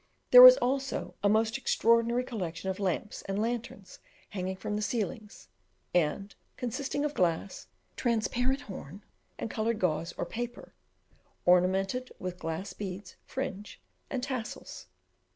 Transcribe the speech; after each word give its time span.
There 0.31 0.41
was 0.41 0.57
also 0.57 1.13
a 1.23 1.29
most 1.29 1.59
extraordinary 1.59 2.23
collection 2.23 2.71
of 2.71 2.79
lamps 2.79 3.21
and 3.29 3.39
lanterns 3.39 3.99
hanging 4.29 4.55
from 4.55 4.75
the 4.75 4.81
ceilings, 4.81 5.47
and 5.93 6.33
consisting 6.57 7.05
of 7.05 7.13
glass, 7.13 7.67
transparent 7.95 8.61
horn, 8.61 9.03
and 9.37 9.47
coloured 9.47 9.77
gauze 9.77 10.11
or 10.17 10.25
paper, 10.25 10.73
ornamented 11.45 12.11
with 12.17 12.39
glass 12.39 12.73
beads, 12.73 13.15
fringe, 13.27 13.79
and 14.09 14.23
tassels. 14.23 14.87